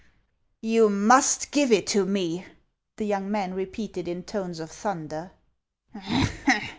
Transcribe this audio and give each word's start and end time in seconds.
"You 0.73 0.89
must 0.89 1.51
give 1.51 1.71
it 1.71 1.85
to 1.89 2.07
me!" 2.07 2.47
the 2.97 3.05
young 3.05 3.29
man 3.29 3.53
repeated 3.53 4.07
in 4.07 4.23
tones 4.23 4.59
of 4.59 4.71
thunder. 4.71 5.29